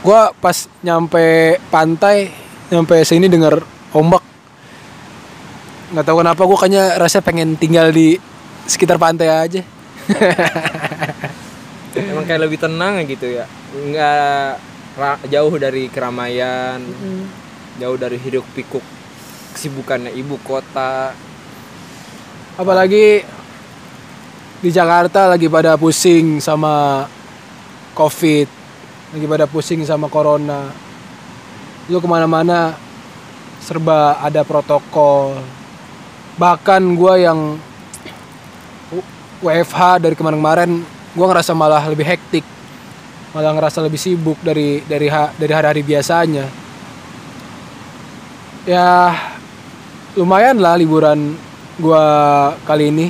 gua 0.00 0.32
pas 0.32 0.64
nyampe 0.80 1.60
pantai 1.68 2.32
nyampe 2.72 3.04
sini 3.04 3.28
denger 3.28 3.60
ombak 3.92 4.24
nggak 5.92 6.04
tahu 6.08 6.24
kenapa 6.24 6.42
gua 6.48 6.56
kayaknya 6.56 6.96
rasa 6.96 7.20
pengen 7.20 7.52
tinggal 7.60 7.92
di 7.92 8.16
sekitar 8.64 8.96
pantai 8.96 9.28
aja 9.28 9.60
emang 12.00 12.24
kayak 12.24 12.48
lebih 12.48 12.56
tenang 12.56 13.04
gitu 13.04 13.28
ya 13.28 13.44
nggak 13.76 14.50
jauh 15.28 15.54
dari 15.56 15.88
keramaian 15.88 16.80
jauh 17.80 17.96
dari 17.96 18.20
hidup 18.20 18.44
pikuk 18.52 18.84
kesibukannya 19.56 20.12
ibu 20.14 20.36
kota. 20.44 21.16
Apalagi 22.60 23.24
di 24.60 24.68
Jakarta 24.68 25.24
lagi 25.24 25.48
pada 25.48 25.80
pusing 25.80 26.36
sama 26.44 27.08
covid 27.96 28.48
lagi 29.10 29.26
pada 29.26 29.48
pusing 29.48 29.82
sama 29.82 30.06
corona. 30.06 30.70
Lu 31.90 31.98
ke 31.98 32.06
mana-mana 32.06 32.76
serba 33.58 34.20
ada 34.22 34.46
protokol. 34.46 35.40
Bahkan 36.38 36.82
gua 36.94 37.18
yang 37.18 37.58
WFH 39.42 40.04
dari 40.04 40.14
kemarin-kemarin 40.14 40.84
gua 41.16 41.26
ngerasa 41.32 41.56
malah 41.56 41.82
lebih 41.90 42.06
hektik 42.06 42.44
malah 43.30 43.54
ngerasa 43.54 43.86
lebih 43.86 44.00
sibuk 44.00 44.38
dari 44.42 44.82
dari 44.82 45.06
dari 45.10 45.52
hari-hari 45.54 45.82
biasanya. 45.86 46.46
Ya 48.66 49.14
lumayan 50.18 50.58
lah 50.58 50.74
liburan 50.74 51.38
gua 51.78 52.04
kali 52.66 52.90
ini. 52.90 53.06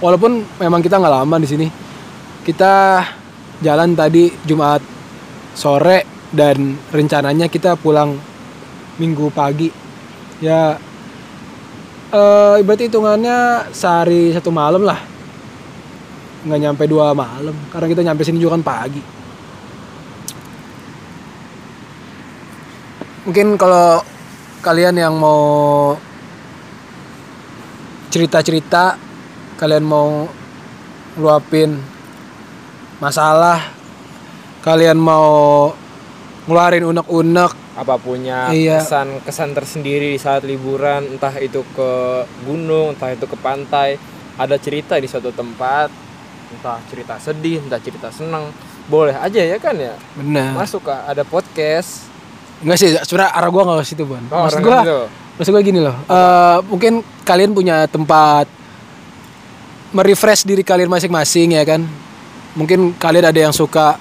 Walaupun 0.00 0.44
memang 0.60 0.80
kita 0.80 1.00
nggak 1.00 1.14
lama 1.24 1.36
di 1.40 1.48
sini. 1.48 1.66
Kita 2.40 3.04
jalan 3.60 3.92
tadi 3.92 4.32
Jumat 4.44 4.80
sore 5.52 6.28
dan 6.32 6.76
rencananya 6.92 7.48
kita 7.48 7.76
pulang 7.76 8.16
Minggu 9.00 9.32
pagi. 9.32 9.72
Ya 10.44 10.76
eh 12.12 12.60
berarti 12.60 12.92
hitungannya 12.92 13.72
sehari 13.72 14.36
satu 14.36 14.52
malam 14.52 14.84
lah. 14.84 15.00
Nggak 16.44 16.60
nyampe 16.60 16.84
dua 16.84 17.16
malam. 17.16 17.56
Karena 17.72 17.86
kita 17.88 18.04
nyampe 18.04 18.20
sini 18.24 18.36
juga 18.36 18.60
kan 18.60 18.64
pagi 18.64 19.19
mungkin 23.30 23.54
kalau 23.54 24.02
kalian 24.58 24.98
yang 24.98 25.14
mau 25.14 25.94
cerita-cerita 28.10 28.98
kalian 29.54 29.86
mau 29.86 30.26
ngeluapin 31.14 31.78
masalah 32.98 33.70
kalian 34.66 34.98
mau 34.98 35.70
ngeluarin 36.50 36.82
unek-unek. 36.90 37.54
Apa 37.78 38.02
punya 38.02 38.50
Iya. 38.50 38.82
kesan 38.82 39.22
kesan 39.22 39.54
tersendiri 39.54 40.10
di 40.10 40.18
saat 40.18 40.42
liburan 40.42 41.14
entah 41.14 41.38
itu 41.38 41.62
ke 41.70 42.26
gunung 42.42 42.98
entah 42.98 43.14
itu 43.14 43.30
ke 43.30 43.38
pantai. 43.38 43.94
Ada 44.42 44.58
cerita 44.58 44.98
di 44.98 45.06
suatu 45.06 45.30
tempat 45.30 45.86
entah 46.50 46.82
cerita 46.90 47.14
sedih 47.22 47.62
entah 47.62 47.78
cerita 47.78 48.10
senang. 48.10 48.50
Boleh 48.90 49.14
aja 49.14 49.38
ya 49.38 49.54
kan 49.62 49.78
ya? 49.78 49.94
Bener 50.18 50.50
masuk 50.58 50.90
ada 50.90 51.22
podcast 51.22 52.09
Enggak 52.60 52.76
sih 52.76 52.92
sebenarnya 52.92 53.32
arah 53.32 53.48
gua 53.48 53.62
nggak 53.64 53.78
ke 53.80 53.86
situ 53.88 54.04
ban 54.04 54.24
oh, 54.28 54.44
maksud 54.44 54.60
gitu. 54.60 54.98
maksud 55.40 55.50
gua 55.56 55.62
gini 55.64 55.80
loh 55.80 55.96
eh, 55.96 56.58
mungkin 56.68 56.92
kalian 57.24 57.56
punya 57.56 57.88
tempat 57.88 58.44
merefresh 59.96 60.46
diri 60.46 60.62
kalian 60.62 60.86
masing-masing 60.86 61.58
ya 61.58 61.64
kan? 61.66 61.82
Mungkin 62.54 62.94
kalian 62.94 63.26
ada 63.30 63.40
yang 63.40 63.54
suka 63.54 63.98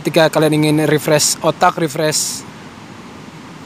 ketika 0.00 0.30
kalian 0.30 0.62
ingin 0.62 0.76
refresh 0.86 1.40
otak 1.42 1.80
refresh 1.80 2.44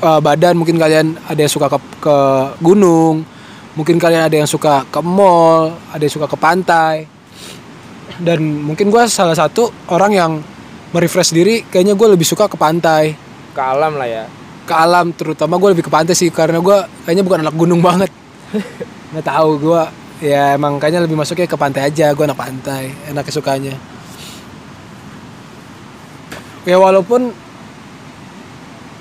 eh, 0.01 0.21
badan 0.23 0.57
mungkin 0.57 0.79
kalian 0.79 1.19
ada 1.27 1.41
yang 1.43 1.53
suka 1.53 1.67
ke, 1.67 1.79
ke 2.01 2.17
gunung 2.63 3.27
mungkin 3.77 4.01
kalian 4.01 4.25
ada 4.25 4.37
yang 4.41 4.49
suka 4.49 4.89
ke 4.89 5.01
mall 5.05 5.75
ada 5.91 6.01
yang 6.01 6.15
suka 6.15 6.31
ke 6.31 6.39
pantai. 6.39 6.97
Dan 8.17 8.65
mungkin 8.65 8.89
gua 8.89 9.11
salah 9.11 9.37
satu 9.37 9.69
orang 9.93 10.13
yang 10.15 10.33
merefresh 10.95 11.35
diri 11.35 11.67
kayaknya 11.69 11.93
gue 11.93 12.09
lebih 12.17 12.25
suka 12.25 12.49
ke 12.49 12.57
pantai 12.57 13.26
ke 13.57 13.63
alam 13.65 13.97
lah 13.97 14.05
ya. 14.05 14.25
Ke 14.69 14.75
alam 14.77 15.17
terutama 15.17 15.57
gue 15.57 15.73
lebih 15.73 15.89
ke 15.89 15.93
pantai 15.93 16.13
sih 16.13 16.29
karena 16.29 16.61
gue 16.61 16.77
kayaknya 17.09 17.25
bukan 17.25 17.41
anak 17.41 17.57
gunung 17.57 17.81
banget. 17.81 18.13
Nggak 19.17 19.25
tahu 19.25 19.51
gue 19.57 19.83
ya 20.21 20.57
emang 20.57 20.77
kayaknya 20.77 21.05
lebih 21.05 21.17
masuknya 21.17 21.49
ke 21.49 21.57
pantai 21.57 21.89
aja 21.89 22.13
gue 22.13 22.25
anak 22.29 22.37
pantai 22.37 22.93
enak 23.09 23.25
sukanya. 23.33 23.73
Ya 26.69 26.77
walaupun 26.77 27.33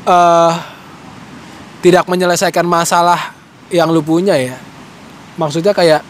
eh 0.08 0.54
tidak 1.84 2.08
menyelesaikan 2.08 2.64
masalah 2.64 3.36
yang 3.68 3.92
lu 3.92 4.00
punya 4.00 4.40
ya. 4.40 4.56
Maksudnya 5.36 5.76
kayak 5.76 6.02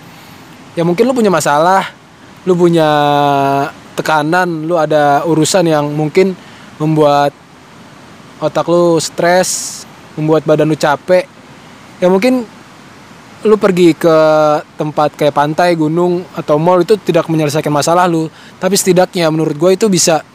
ya 0.77 0.83
mungkin 0.85 1.09
lu 1.09 1.17
punya 1.17 1.33
masalah 1.33 1.89
lu 2.45 2.53
punya 2.53 2.87
tekanan 3.97 4.67
lu 4.69 4.77
ada 4.77 5.23
urusan 5.25 5.65
yang 5.65 5.89
mungkin 5.95 6.35
membuat 6.77 7.31
otak 8.39 8.67
lu 8.67 8.99
stres 8.99 9.83
membuat 10.19 10.43
badan 10.43 10.67
lu 10.67 10.77
capek 10.77 11.27
ya 11.99 12.07
mungkin 12.11 12.43
lu 13.45 13.55
pergi 13.61 13.93
ke 13.93 14.17
tempat 14.73 15.13
kayak 15.13 15.35
pantai 15.35 15.77
gunung 15.77 16.25
atau 16.33 16.57
mall 16.57 16.81
itu 16.81 16.97
tidak 16.97 17.29
menyelesaikan 17.29 17.69
masalah 17.69 18.09
lu 18.09 18.25
tapi 18.57 18.73
setidaknya 18.73 19.29
menurut 19.29 19.53
gue 19.53 19.71
itu 19.77 19.85
bisa 19.85 20.25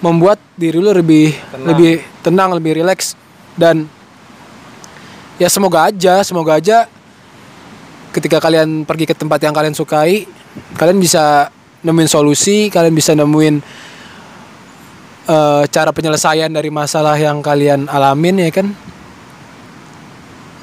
membuat 0.00 0.40
diri 0.56 0.80
lu 0.80 0.90
lebih 0.90 1.32
Tenang. 1.32 1.66
lebih 1.68 1.92
tenang 2.24 2.50
lebih 2.56 2.72
rileks 2.80 3.16
dan 3.54 3.84
ya 5.36 5.52
semoga 5.52 5.92
aja 5.92 6.24
semoga 6.24 6.56
aja 6.56 6.88
ketika 8.16 8.40
kalian 8.40 8.86
pergi 8.86 9.10
ke 9.10 9.14
tempat 9.14 9.42
yang 9.42 9.52
kalian 9.52 9.76
sukai 9.76 10.24
kalian 10.78 10.98
bisa 11.02 11.50
nemuin 11.84 12.08
solusi 12.08 12.72
kalian 12.72 12.94
bisa 12.96 13.12
nemuin 13.12 13.60
eh, 15.24 15.62
cara 15.68 15.90
penyelesaian 15.90 16.50
dari 16.50 16.68
masalah 16.68 17.16
yang 17.16 17.40
kalian 17.40 17.86
alamin 17.88 18.44
ya 18.44 18.50
kan? 18.52 18.68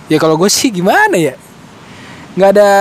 Ya 0.07 0.17
kalau 0.19 0.35
gue 0.35 0.51
sih 0.51 0.69
gimana 0.69 1.15
ya? 1.15 1.35
Nggak 2.35 2.49
ada 2.57 2.71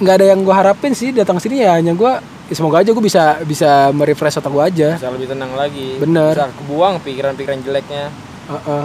nggak 0.00 0.14
ada 0.16 0.26
yang 0.32 0.40
gue 0.40 0.54
harapin 0.56 0.96
sih 0.96 1.12
datang 1.12 1.36
sini 1.36 1.60
ya 1.60 1.76
hanya 1.76 1.92
gue 1.92 2.12
ya 2.48 2.54
semoga 2.56 2.80
aja 2.80 2.96
gue 2.96 3.04
bisa 3.04 3.36
bisa 3.44 3.92
merefresh 3.92 4.40
otak 4.40 4.48
gue 4.48 4.64
aja. 4.64 4.88
Bisa 4.96 5.12
lebih 5.12 5.28
tenang 5.28 5.52
lagi. 5.54 6.00
Bener. 6.00 6.32
bisa 6.32 6.48
kebuang 6.56 6.94
pikiran-pikiran 7.04 7.60
jeleknya. 7.60 8.04
Heeh. 8.48 8.84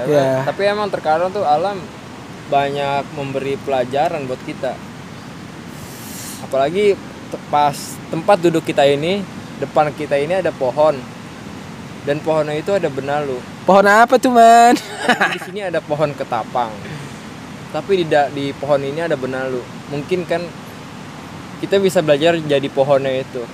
Ya, 0.00 0.04
Ya. 0.08 0.30
tapi 0.48 0.64
emang 0.64 0.88
terkadang 0.88 1.28
tuh 1.28 1.44
alam 1.44 1.76
banyak 2.48 3.04
memberi 3.16 3.56
pelajaran 3.60 4.24
buat 4.24 4.40
kita. 4.44 4.72
Apalagi 6.44 6.96
pas 7.52 7.76
tempat 8.10 8.36
duduk 8.40 8.64
kita 8.64 8.82
ini 8.86 9.22
depan 9.60 9.92
kita 9.92 10.16
ini 10.16 10.40
ada 10.40 10.50
pohon. 10.50 10.96
Dan 12.08 12.16
pohonnya 12.24 12.56
itu 12.56 12.72
ada 12.72 12.88
benalu. 12.88 13.36
Pohon 13.68 13.84
apa 13.84 14.16
tuh 14.16 14.32
man? 14.32 14.72
Di 15.36 15.40
sini 15.44 15.60
ada 15.60 15.84
pohon 15.84 16.16
ketapang. 16.16 16.72
Tapi 17.76 18.02
di 18.02 18.06
di 18.32 18.44
pohon 18.56 18.80
ini 18.80 19.04
ada 19.04 19.20
benalu. 19.20 19.60
Mungkin 19.92 20.24
kan 20.24 20.40
kita 21.60 21.76
bisa 21.76 22.00
belajar 22.00 22.40
jadi 22.40 22.68
pohonnya 22.72 23.20
itu. 23.20 23.44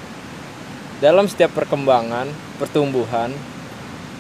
Dalam 1.03 1.27
setiap 1.27 1.59
perkembangan 1.59 2.31
pertumbuhan 2.57 3.35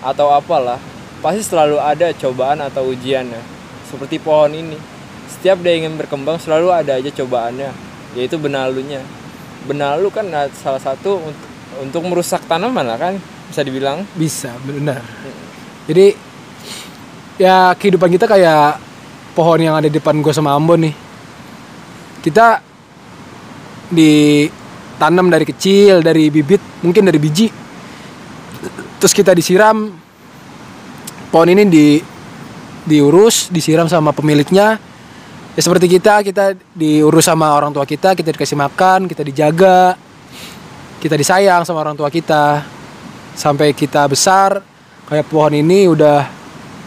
atau 0.02 0.28
apalah 0.35 0.83
pasti 1.23 1.47
selalu 1.47 1.78
ada 1.78 2.11
cobaan 2.11 2.66
atau 2.66 2.90
ujiannya. 2.90 3.40
Seperti 3.87 4.19
pohon 4.19 4.50
ini. 4.50 4.76
Setiap 5.31 5.62
dia 5.62 5.78
ingin 5.78 5.95
berkembang 5.95 6.43
selalu 6.43 6.75
ada 6.75 6.99
aja 6.99 7.14
cobaannya 7.14 7.71
yaitu 8.19 8.40
benalunya. 8.40 9.05
Benalu 9.69 10.09
kan 10.11 10.26
nah, 10.26 10.50
salah 10.50 10.81
satu 10.83 11.23
untuk, 11.83 12.02
merusak 12.06 12.45
tanaman 12.49 12.85
lah 12.87 12.99
kan 12.99 13.14
bisa 13.49 13.61
dibilang. 13.62 14.02
Bisa 14.14 14.52
benar. 14.62 15.00
Jadi 15.87 16.12
ya 17.38 17.73
kehidupan 17.76 18.11
kita 18.11 18.26
kayak 18.26 18.80
pohon 19.37 19.61
yang 19.61 19.76
ada 19.76 19.87
di 19.87 19.97
depan 19.97 20.18
gue 20.18 20.33
sama 20.35 20.56
Ambon 20.56 20.88
nih. 20.88 20.95
Kita 22.25 22.59
ditanam 23.87 25.30
dari 25.30 25.47
kecil 25.47 26.02
dari 26.02 26.26
bibit 26.33 26.59
mungkin 26.83 27.06
dari 27.06 27.18
biji. 27.23 27.47
Terus 28.99 29.12
kita 29.14 29.37
disiram. 29.37 29.92
Pohon 31.30 31.52
ini 31.52 31.62
di 31.68 32.00
diurus 32.87 33.50
disiram 33.52 33.87
sama 33.87 34.11
pemiliknya. 34.11 34.78
Ya 35.56 35.61
seperti 35.64 35.88
kita 35.88 36.21
kita 36.21 36.52
diurus 36.76 37.25
sama 37.25 37.56
orang 37.56 37.73
tua 37.73 37.88
kita 37.88 38.12
kita 38.12 38.28
dikasih 38.28 38.61
makan 38.61 39.09
kita 39.09 39.25
dijaga 39.25 39.97
kita 41.03 41.15
disayang 41.15 41.62
sama 41.62 41.85
orang 41.85 41.97
tua 41.97 42.09
kita 42.09 42.65
sampai 43.37 43.76
kita 43.76 44.09
besar 44.09 44.65
kayak 45.07 45.29
pohon 45.29 45.53
ini 45.53 45.87
udah 45.87 46.25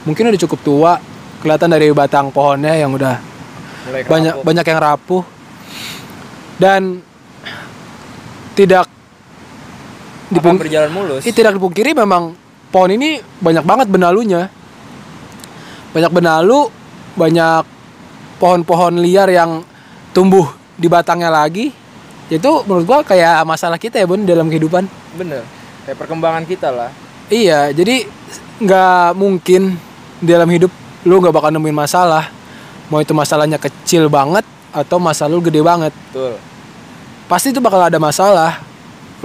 mungkin 0.03 0.33
udah 0.33 0.41
cukup 0.45 0.59
tua 0.65 0.93
kelihatan 1.39 1.71
dari 1.71 1.87
batang 1.93 2.33
pohonnya 2.33 2.75
yang 2.75 2.91
udah 2.91 3.15
mulai 3.87 4.01
banyak 4.03 4.33
kerapuk. 4.35 4.45
banyak 4.45 4.65
yang 4.65 4.79
rapuh 4.79 5.23
dan 6.59 6.81
tidak 8.59 8.85
akan 10.29 10.61
berjalan 10.61 10.91
mulus. 10.93 11.23
Ini 11.25 11.33
tidak 11.33 11.57
dipungkiri 11.57 11.95
memang 11.97 12.35
pohon 12.69 12.91
ini 12.93 13.23
banyak 13.41 13.65
banget 13.65 13.87
benalunya. 13.89 14.51
Banyak 15.89 16.11
benalu, 16.13 16.69
banyak 17.17 17.65
pohon-pohon 18.37 19.01
liar 19.01 19.25
yang 19.31 19.65
tumbuh 20.13 20.45
di 20.77 20.85
batangnya 20.85 21.33
lagi. 21.33 21.73
Itu 22.29 22.61
menurut 22.69 22.85
gua 22.85 22.99
kayak 23.01 23.41
masalah 23.41 23.81
kita 23.81 23.97
ya 23.97 24.05
bun 24.05 24.21
dalam 24.21 24.47
kehidupan. 24.53 24.85
Bener. 25.17 25.41
Kayak 25.83 25.97
perkembangan 25.97 26.45
kita 26.45 26.69
lah. 26.69 26.93
Iya, 27.29 27.73
jadi 27.73 28.05
nggak 28.61 29.17
mungkin 29.17 29.77
di 30.21 30.29
dalam 30.29 30.49
hidup 30.49 30.69
lu 31.09 31.17
nggak 31.17 31.33
bakal 31.33 31.49
nemuin 31.49 31.73
masalah. 31.73 32.29
Mau 32.93 33.01
itu 33.01 33.13
masalahnya 33.17 33.57
kecil 33.57 34.09
banget 34.09 34.45
atau 34.69 35.01
masalah 35.01 35.33
lu 35.33 35.41
gede 35.41 35.61
banget. 35.65 35.93
Betul. 36.13 36.37
Pasti 37.25 37.49
itu 37.49 37.61
bakal 37.61 37.81
ada 37.81 37.97
masalah. 37.97 38.61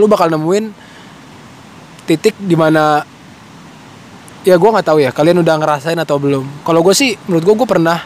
Lu 0.01 0.09
bakal 0.09 0.33
nemuin 0.33 0.73
titik 2.09 2.37
di 2.41 2.57
mana 2.57 3.05
ya 4.45 4.57
gua 4.61 4.81
nggak 4.81 4.87
tahu 4.89 4.99
ya 5.01 5.13
kalian 5.13 5.45
udah 5.45 5.55
ngerasain 5.61 5.97
atau 6.01 6.17
belum. 6.17 6.45
Kalau 6.65 6.81
gue 6.81 6.95
sih 6.97 7.17
menurut 7.29 7.45
gue 7.45 7.55
gue 7.65 7.69
pernah 7.69 7.99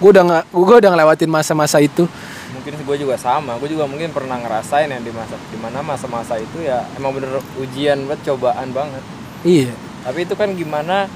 gue 0.00 0.10
udah 0.16 0.48
gue 0.48 0.76
udah 0.80 0.90
ngelewatin 0.96 1.28
masa-masa 1.28 1.76
itu. 1.80 2.08
Mungkin 2.50 2.72
gue 2.82 2.96
juga 2.98 3.14
sama. 3.14 3.56
Gue 3.62 3.70
juga 3.70 3.86
mungkin 3.86 4.10
pernah 4.10 4.36
ngerasain 4.42 4.90
yang 4.90 5.02
di 5.02 5.12
masa 5.14 5.38
di 5.50 5.58
mana 5.58 5.80
masa-masa 5.80 6.34
itu 6.36 6.66
ya 6.66 6.82
emang 6.98 7.14
bener 7.14 7.38
ujian 7.58 8.04
buat 8.06 8.20
cobaan 8.26 8.74
banget. 8.74 9.02
Iya. 9.46 9.72
Tapi 10.04 10.24
itu 10.26 10.34
kan 10.34 10.52
gimana 10.56 11.06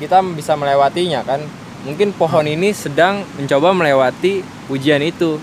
kita 0.00 0.24
bisa 0.34 0.56
melewatinya 0.56 1.20
kan? 1.22 1.44
Mungkin 1.80 2.12
pohon 2.12 2.44
ini 2.44 2.76
sedang 2.76 3.24
mencoba 3.40 3.72
melewati 3.72 4.44
ujian 4.68 5.00
itu 5.00 5.40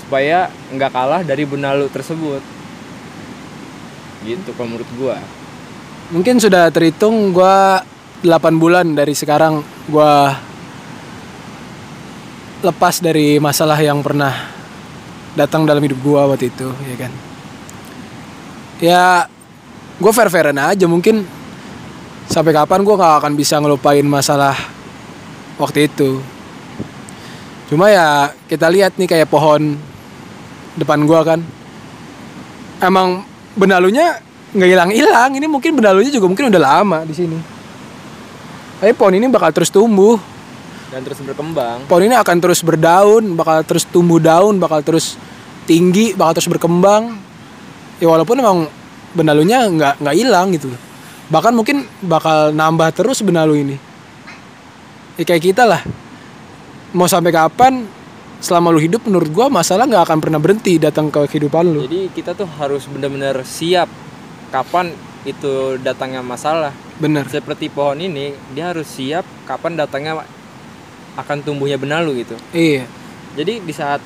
supaya 0.00 0.48
nggak 0.72 0.92
kalah 0.92 1.20
dari 1.20 1.44
benalu 1.44 1.88
tersebut. 1.92 2.40
Gitu 4.24 4.50
kalau 4.56 4.72
menurut 4.72 4.88
gua. 4.96 5.16
Mungkin 6.08 6.40
sudah 6.40 6.72
terhitung 6.72 7.36
gua 7.36 7.84
8 8.24 8.56
bulan 8.56 8.96
dari 8.96 9.12
sekarang 9.12 9.60
gua 9.92 10.47
lepas 12.58 12.98
dari 12.98 13.38
masalah 13.38 13.78
yang 13.78 14.02
pernah 14.02 14.34
datang 15.38 15.62
dalam 15.62 15.82
hidup 15.82 15.98
gua 16.02 16.26
waktu 16.26 16.50
itu, 16.50 16.66
ya 16.66 16.96
kan. 16.98 17.12
Ya 18.78 19.04
gue 19.98 20.12
fair 20.14 20.30
fairan 20.30 20.58
aja 20.58 20.86
mungkin 20.86 21.26
sampai 22.30 22.54
kapan 22.54 22.86
gue 22.86 22.94
nggak 22.94 23.14
akan 23.18 23.32
bisa 23.34 23.58
ngelupain 23.58 24.06
masalah 24.06 24.54
waktu 25.58 25.90
itu. 25.90 26.22
Cuma 27.66 27.90
ya 27.90 28.32
kita 28.46 28.70
lihat 28.70 28.94
nih 28.96 29.10
kayak 29.10 29.28
pohon 29.30 29.76
depan 30.78 31.02
gua 31.06 31.26
kan. 31.26 31.42
Emang 32.78 33.26
benalunya 33.58 34.22
nggak 34.54 34.70
hilang-hilang. 34.70 35.30
Ini 35.34 35.46
mungkin 35.50 35.74
benalunya 35.78 36.10
juga 36.14 36.30
mungkin 36.30 36.50
udah 36.50 36.62
lama 36.62 36.98
di 37.02 37.14
sini. 37.14 37.38
Tapi 38.78 38.94
pohon 38.94 39.18
ini 39.18 39.26
bakal 39.26 39.50
terus 39.50 39.70
tumbuh. 39.74 40.37
Dan 40.88 41.04
terus 41.04 41.20
berkembang. 41.20 41.84
Pohon 41.84 42.08
ini 42.08 42.16
akan 42.16 42.36
terus 42.40 42.64
berdaun, 42.64 43.36
bakal 43.36 43.60
terus 43.64 43.84
tumbuh 43.84 44.16
daun, 44.16 44.56
bakal 44.56 44.80
terus 44.80 45.20
tinggi, 45.68 46.16
bakal 46.16 46.40
terus 46.40 46.48
berkembang. 46.48 47.20
Ya 48.00 48.08
walaupun 48.08 48.40
emang 48.40 48.58
benalunya 49.12 49.68
nggak 49.68 50.00
nggak 50.00 50.16
hilang 50.16 50.48
gitu. 50.56 50.72
Bahkan 51.28 51.52
mungkin 51.52 51.84
bakal 52.00 52.56
nambah 52.56 52.88
terus 52.96 53.20
benalu 53.20 53.68
ini. 53.68 53.76
Ya 55.20 55.28
kayak 55.28 55.52
kita 55.52 55.68
lah. 55.68 55.84
Mau 56.96 57.04
sampai 57.04 57.36
kapan 57.36 57.84
selama 58.40 58.72
lu 58.72 58.80
hidup 58.80 59.04
menurut 59.04 59.28
gua 59.28 59.52
masalah 59.52 59.84
nggak 59.84 60.08
akan 60.08 60.18
pernah 60.24 60.40
berhenti 60.40 60.80
datang 60.80 61.12
ke 61.12 61.28
kehidupan 61.28 61.68
lu. 61.68 61.84
Jadi 61.84 62.08
kita 62.16 62.32
tuh 62.32 62.48
harus 62.48 62.88
benar-benar 62.88 63.44
siap 63.44 63.92
kapan 64.48 64.96
itu 65.28 65.76
datangnya 65.84 66.24
masalah. 66.24 66.72
Bener. 66.96 67.28
Seperti 67.28 67.68
pohon 67.68 68.00
ini, 68.00 68.32
dia 68.56 68.72
harus 68.72 68.88
siap 68.88 69.26
kapan 69.44 69.76
datangnya 69.76 70.24
akan 71.18 71.42
tumbuhnya 71.42 71.74
benalu 71.74 72.22
gitu. 72.22 72.38
Iya. 72.54 72.86
Jadi 73.34 73.58
di 73.58 73.74
saat 73.74 73.98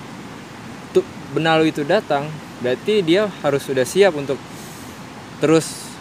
tu- 0.97 1.05
benalu 1.37 1.69
itu 1.69 1.85
datang, 1.85 2.33
berarti 2.65 3.05
dia 3.05 3.29
harus 3.45 3.61
sudah 3.61 3.85
siap 3.85 4.17
untuk 4.17 4.41
terus 5.45 5.93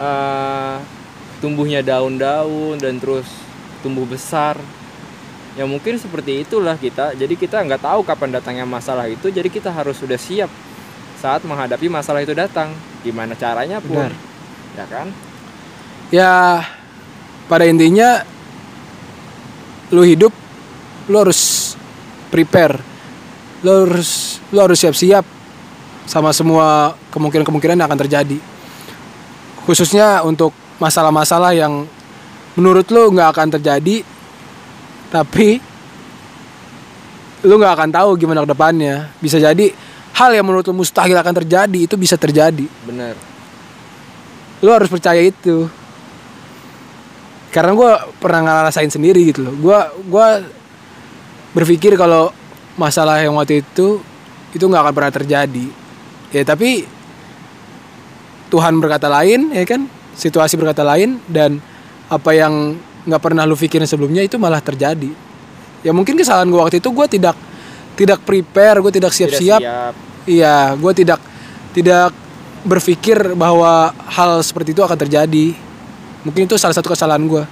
eh, 0.00 0.76
tumbuhnya 1.44 1.84
daun-daun 1.84 2.80
dan 2.80 2.96
terus 2.96 3.28
tumbuh 3.84 4.08
besar. 4.08 4.56
Ya 5.58 5.66
mungkin 5.66 5.98
seperti 5.98 6.46
itulah 6.46 6.78
kita. 6.78 7.18
Jadi 7.18 7.34
kita 7.34 7.60
nggak 7.66 7.82
tahu 7.82 8.00
kapan 8.06 8.30
datangnya 8.38 8.64
masalah 8.64 9.10
itu. 9.10 9.26
Jadi 9.28 9.50
kita 9.50 9.74
harus 9.74 9.98
sudah 9.98 10.16
siap 10.16 10.48
saat 11.18 11.42
menghadapi 11.42 11.90
masalah 11.90 12.22
itu 12.22 12.30
datang. 12.30 12.70
Gimana 13.02 13.34
caranya 13.34 13.82
pun, 13.82 14.06
Benar. 14.06 14.14
ya 14.78 14.84
kan? 14.86 15.06
Ya 16.14 16.34
pada 17.50 17.66
intinya 17.66 18.22
lu 19.92 20.02
hidup 20.04 20.32
lu 21.08 21.16
harus 21.16 21.72
prepare. 22.28 22.80
Lu 23.64 23.88
harus 23.88 24.38
lu 24.52 24.58
harus 24.60 24.78
siap-siap 24.78 25.24
sama 26.08 26.32
semua 26.32 26.96
kemungkinan-kemungkinan 27.12 27.76
yang 27.80 27.88
akan 27.88 28.00
terjadi. 28.06 28.38
Khususnya 29.64 30.24
untuk 30.24 30.52
masalah-masalah 30.80 31.52
yang 31.52 31.84
menurut 32.56 32.88
lu 32.88 33.12
nggak 33.12 33.28
akan 33.36 33.48
terjadi 33.58 34.02
tapi 35.08 35.60
lu 37.44 37.54
nggak 37.56 37.74
akan 37.76 37.90
tahu 37.92 38.10
gimana 38.20 38.44
ke 38.44 38.50
depannya. 38.52 39.12
Bisa 39.20 39.40
jadi 39.40 39.72
hal 40.16 40.30
yang 40.34 40.44
menurut 40.44 40.66
lu 40.68 40.74
mustahil 40.76 41.16
akan 41.16 41.34
terjadi 41.44 41.78
itu 41.88 41.94
bisa 41.96 42.16
terjadi. 42.20 42.66
Bener. 42.84 43.14
Lu 44.60 44.70
harus 44.74 44.90
percaya 44.90 45.22
itu. 45.22 45.70
Karena 47.48 47.72
gue 47.72 47.90
pernah 48.20 48.40
ngerasain 48.44 48.92
sendiri 48.92 49.32
gitu 49.32 49.40
loh. 49.48 49.54
Gue 49.56 49.78
gua 50.08 50.44
berpikir 51.56 51.96
kalau 51.96 52.28
masalah 52.76 53.18
yang 53.24 53.34
waktu 53.34 53.64
itu 53.64 54.04
itu 54.52 54.64
nggak 54.64 54.82
akan 54.84 54.94
pernah 54.94 55.12
terjadi. 55.12 55.66
Ya 56.32 56.42
tapi 56.44 56.84
Tuhan 58.48 58.80
berkata 58.80 59.08
lain 59.08 59.52
ya 59.52 59.64
kan, 59.64 59.88
situasi 60.16 60.56
berkata 60.56 60.84
lain 60.84 61.20
dan 61.28 61.60
apa 62.08 62.32
yang 62.32 62.76
nggak 63.08 63.22
pernah 63.24 63.48
lu 63.48 63.56
pikirin 63.56 63.88
sebelumnya 63.88 64.24
itu 64.24 64.36
malah 64.36 64.60
terjadi. 64.60 65.08
Ya 65.80 65.92
mungkin 65.96 66.16
kesalahan 66.16 66.48
gue 66.48 66.60
waktu 66.60 66.80
itu 66.80 66.90
gue 66.92 67.06
tidak 67.08 67.36
tidak 67.98 68.22
prepare, 68.22 68.78
gue 68.78 68.92
tidak 68.94 69.12
siap-siap. 69.12 69.60
siap. 69.60 69.94
Iya, 70.28 70.76
gue 70.76 70.92
tidak 70.92 71.20
tidak 71.72 72.12
berpikir 72.62 73.34
bahwa 73.34 73.90
hal 74.06 74.44
seperti 74.44 74.76
itu 74.76 74.82
akan 74.84 74.98
terjadi. 74.98 75.56
Mungkin 76.26 76.50
itu 76.50 76.58
salah 76.58 76.74
satu 76.74 76.90
kesalahan 76.90 77.22
gue. 77.26 77.44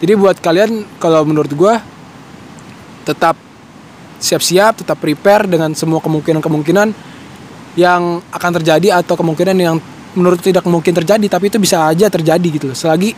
Jadi 0.00 0.12
buat 0.16 0.36
kalian 0.40 1.00
kalau 1.00 1.24
menurut 1.24 1.52
gue 1.52 1.74
tetap 3.08 3.36
siap-siap, 4.20 4.84
tetap 4.84 4.96
prepare 5.00 5.48
dengan 5.48 5.72
semua 5.76 6.00
kemungkinan-kemungkinan 6.00 6.88
yang 7.76 8.20
akan 8.32 8.50
terjadi 8.60 9.00
atau 9.00 9.14
kemungkinan 9.16 9.56
yang 9.56 9.76
menurut 10.16 10.40
tidak 10.40 10.64
mungkin 10.64 10.96
terjadi 10.96 11.28
tapi 11.28 11.52
itu 11.52 11.60
bisa 11.60 11.92
aja 11.92 12.08
terjadi 12.08 12.48
gitu 12.48 12.72
loh. 12.72 12.76
Selagi 12.76 13.12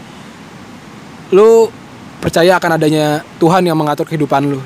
lu 1.30 1.70
percaya 2.18 2.58
akan 2.58 2.74
adanya 2.74 3.22
Tuhan 3.38 3.62
yang 3.62 3.78
mengatur 3.78 4.06
kehidupan 4.06 4.50
lu. 4.50 4.58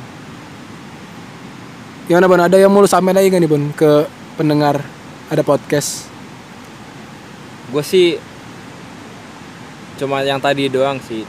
Gimana 2.08 2.26
Bon? 2.26 2.40
Ada 2.40 2.56
yang 2.56 2.72
mau 2.72 2.80
lu 2.80 2.88
sampein 2.88 3.14
lagi 3.14 3.28
gak 3.28 3.40
nih 3.40 3.50
Bon 3.52 3.64
ke 3.76 4.08
pendengar 4.40 4.80
ada 5.28 5.44
podcast? 5.44 6.12
gue 7.72 7.80
sih 7.80 8.20
cuma 10.02 10.26
yang 10.26 10.42
tadi 10.42 10.66
doang 10.66 10.98
sih 10.98 11.22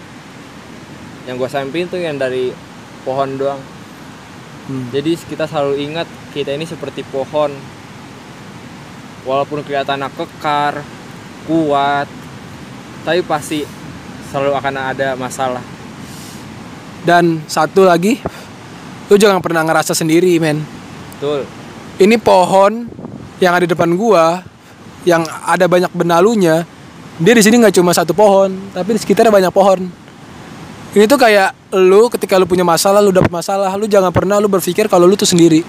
yang 1.30 1.38
gue 1.38 1.46
sampaikan 1.46 1.94
tuh 1.94 2.02
yang 2.02 2.18
dari 2.18 2.50
pohon 3.06 3.38
doang 3.38 3.62
Hmm. 4.64 4.88
jadi 4.96 5.20
kita 5.20 5.44
selalu 5.44 5.92
ingat 5.92 6.08
kita 6.32 6.56
ini 6.56 6.64
seperti 6.64 7.04
pohon 7.12 7.52
walaupun 9.28 9.60
kelihatannya 9.60 10.08
kekar 10.16 10.80
kuat 11.44 12.08
tapi 13.04 13.20
pasti 13.28 13.68
selalu 14.32 14.56
akan 14.56 14.96
ada 14.96 15.20
masalah 15.20 15.60
Dan 17.04 17.44
satu 17.52 17.84
lagi, 17.84 18.16
lu 19.12 19.20
jangan 19.20 19.44
pernah 19.44 19.68
ngerasa 19.68 19.92
sendiri, 19.92 20.40
men. 20.40 20.64
betul 21.16 21.44
Ini 22.00 22.16
pohon 22.16 22.88
yang 23.44 23.60
ada 23.60 23.68
di 23.68 23.72
depan 23.76 23.92
gua, 24.00 24.40
yang 25.04 25.28
ada 25.44 25.68
banyak 25.68 25.92
benalunya. 25.92 26.64
Dia 27.22 27.34
di 27.38 27.44
sini 27.46 27.62
nggak 27.62 27.78
cuma 27.78 27.94
satu 27.94 28.18
pohon, 28.18 28.50
tapi 28.74 28.98
di 28.98 29.00
sekitarnya 29.02 29.30
banyak 29.30 29.54
pohon. 29.54 29.86
Ini 30.94 31.06
tuh 31.06 31.18
kayak 31.18 31.74
lu 31.74 32.10
ketika 32.10 32.38
lu 32.42 32.46
punya 32.50 32.66
masalah, 32.66 33.02
lu 33.02 33.14
dapet 33.14 33.30
masalah, 33.30 33.70
lu 33.78 33.86
jangan 33.86 34.10
pernah 34.10 34.38
lu 34.42 34.50
berpikir 34.50 34.90
kalau 34.90 35.06
lu 35.06 35.14
tuh 35.14 35.30
sendiri. 35.30 35.62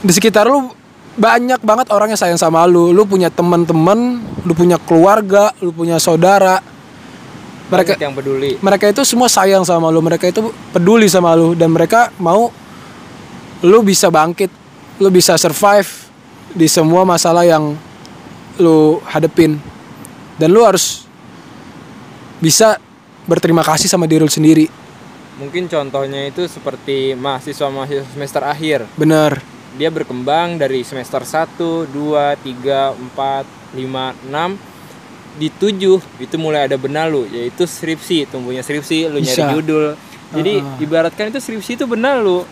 Di 0.00 0.12
sekitar 0.12 0.48
lu 0.48 0.72
banyak 1.16 1.60
banget 1.60 1.92
orang 1.92 2.12
yang 2.12 2.20
sayang 2.20 2.40
sama 2.40 2.64
lu. 2.64 2.92
Lu 2.92 3.04
punya 3.04 3.28
teman-teman, 3.28 4.24
lu 4.44 4.52
punya 4.56 4.80
keluarga, 4.80 5.52
lu 5.60 5.72
punya 5.72 6.00
saudara. 6.00 6.60
Mereka 7.72 7.96
yang 7.96 8.12
peduli 8.12 8.60
mereka 8.60 8.84
itu 8.92 9.00
semua 9.00 9.32
sayang 9.32 9.64
sama 9.64 9.88
lu 9.88 10.04
mereka 10.04 10.28
itu 10.28 10.52
peduli 10.76 11.08
sama 11.08 11.32
lu 11.32 11.56
dan 11.56 11.72
mereka 11.72 12.12
mau 12.20 12.52
lu 13.64 13.78
bisa 13.80 14.12
bangkit 14.12 14.52
lu 15.00 15.08
bisa 15.08 15.40
survive 15.40 15.88
di 16.52 16.68
semua 16.68 17.08
masalah 17.08 17.48
yang 17.48 17.72
lu 18.60 19.00
hadepin 19.08 19.56
dan 20.42 20.50
lu 20.50 20.66
harus 20.66 21.06
bisa 22.42 22.82
berterima 23.30 23.62
kasih 23.62 23.86
sama 23.86 24.10
diri 24.10 24.26
lu 24.26 24.32
sendiri 24.32 24.66
Mungkin 25.32 25.64
contohnya 25.64 26.28
itu 26.28 26.44
seperti 26.44 27.16
mahasiswa-mahasiswa 27.16 28.04
semester 28.12 28.42
akhir. 28.44 28.84
bener 29.00 29.40
Dia 29.80 29.88
berkembang 29.88 30.60
dari 30.60 30.84
semester 30.84 31.24
1, 31.24 31.88
2, 31.88 31.88
3, 31.88 32.92
4, 33.16 33.74
5, 33.74 34.28
6 34.28 35.40
di 35.40 35.48
7 35.48 36.20
itu 36.20 36.36
mulai 36.36 36.68
ada 36.68 36.76
benalu 36.76 37.24
yaitu 37.32 37.64
skripsi, 37.64 38.28
tumbuhnya 38.28 38.60
skripsi, 38.60 39.08
lu 39.08 39.18
nyari 39.24 39.40
Bisa. 39.40 39.52
judul. 39.56 39.96
Jadi 40.36 40.60
Uh-uh. 40.60 40.84
ibaratkan 40.84 41.32
itu 41.32 41.40
skripsi 41.40 41.80
itu 41.80 41.88
benalu. 41.88 42.44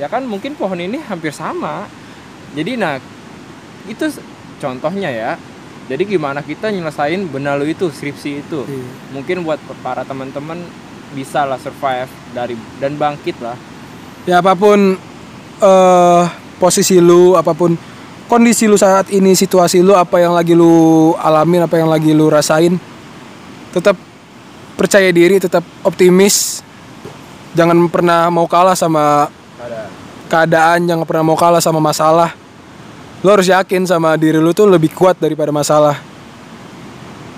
Ya 0.00 0.08
kan 0.08 0.24
mungkin 0.24 0.56
pohon 0.56 0.80
ini 0.80 0.96
hampir 1.04 1.36
sama. 1.36 1.84
Jadi 2.56 2.80
nah 2.80 2.96
itu 3.84 4.08
contohnya 4.56 5.12
ya. 5.12 5.32
Jadi 5.86 6.02
gimana 6.18 6.42
kita 6.42 6.70
nyelesain 6.74 7.22
benalu 7.30 7.72
itu, 7.74 7.86
skripsi 7.86 8.30
itu. 8.42 8.66
Iya. 8.66 8.86
Mungkin 9.14 9.46
buat 9.46 9.62
para 9.86 10.02
teman-teman 10.02 10.58
bisa 11.14 11.46
lah 11.46 11.58
survive 11.62 12.10
dari 12.34 12.58
dan 12.82 12.98
bangkit 12.98 13.38
lah. 13.38 13.54
ya 14.26 14.42
apa 14.42 14.58
pun 14.58 14.98
eh 15.62 16.24
posisi 16.58 16.98
lu 16.98 17.38
apa 17.38 17.54
pun 17.54 17.78
kondisi 18.26 18.66
lu 18.66 18.74
saat 18.74 19.06
ini 19.14 19.38
situasi 19.38 19.86
lu 19.86 19.94
apa 19.94 20.18
yang 20.18 20.34
lagi 20.34 20.58
lu 20.58 21.14
alamin 21.14 21.62
apa 21.62 21.78
yang 21.78 21.86
lagi 21.86 22.10
lu 22.10 22.26
rasain 22.26 22.74
tetap 23.70 23.94
percaya 24.74 25.14
diri 25.14 25.38
tetap 25.38 25.62
optimis 25.86 26.60
jangan 27.54 27.86
pernah 27.86 28.26
mau 28.34 28.50
kalah 28.50 28.74
sama 28.74 29.30
Ada 29.62 29.86
keadaan 30.26 30.90
jangan 30.90 31.06
pernah 31.06 31.24
mau 31.24 31.38
kalah 31.38 31.62
sama 31.62 31.78
masalah 31.78 32.34
lu 33.26 33.34
harus 33.34 33.50
yakin 33.50 33.82
sama 33.82 34.14
diri 34.14 34.38
lu 34.38 34.54
tuh 34.54 34.70
lebih 34.70 34.94
kuat 34.94 35.18
daripada 35.18 35.50
masalah. 35.50 35.98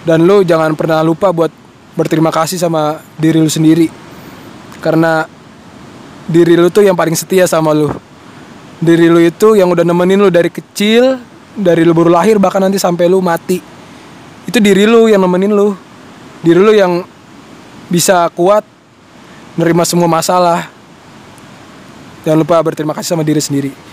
Dan 0.05 0.29
lu 0.29 0.45
jangan 0.45 0.77
pernah 0.77 1.01
lupa 1.01 1.33
buat 1.33 1.49
berterima 1.97 2.29
kasih 2.29 2.61
sama 2.61 3.01
diri 3.17 3.41
lu 3.41 3.49
sendiri. 3.49 3.89
Karena 4.85 5.25
diri 6.29 6.61
lu 6.61 6.69
tuh 6.69 6.85
yang 6.85 6.93
paling 6.93 7.17
setia 7.17 7.49
sama 7.49 7.73
lu 7.73 7.89
diri 8.85 9.09
lu 9.09 9.17
itu 9.17 9.57
yang 9.57 9.73
udah 9.73 9.81
nemenin 9.81 10.21
lu 10.21 10.29
dari 10.29 10.53
kecil 10.53 11.17
dari 11.57 11.89
lu 11.89 11.97
baru 11.97 12.13
lahir 12.13 12.37
bahkan 12.37 12.61
nanti 12.61 12.77
sampai 12.77 13.09
lu 13.09 13.25
mati. 13.25 13.57
Itu 14.45 14.61
diri 14.61 14.85
lu 14.85 15.09
yang 15.09 15.25
nemenin 15.25 15.57
lu 15.57 15.73
diri 16.45 16.61
lu 16.61 16.77
yang 16.77 17.01
bisa 17.89 18.29
kuat 18.37 18.61
nerima 19.57 19.89
semua 19.89 20.05
masalah. 20.05 20.69
Jangan 22.29 22.45
lupa 22.45 22.61
berterima 22.61 22.93
kasih 22.93 23.17
sama 23.17 23.25
diri 23.25 23.41
sendiri 23.41 23.89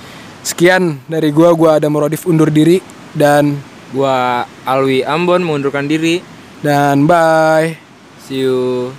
sekian 0.46 1.02
dari 1.10 1.34
gua 1.34 1.58
gua 1.58 1.82
ada 1.82 1.90
Murodif 1.90 2.30
undur 2.30 2.54
diri 2.54 2.78
dan 3.18 3.58
gua 3.90 4.46
Alwi 4.64 5.02
Ambon 5.02 5.42
mengundurkan 5.42 5.90
diri. 5.90 6.22
dan 6.62 7.10
bye 7.10 7.76
See 8.26 8.42
you. 8.42 8.90